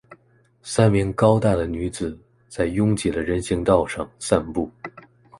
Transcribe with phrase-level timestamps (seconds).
[0.63, 2.17] 三名高大的女子
[2.49, 4.67] 在拥挤的人行道上散步。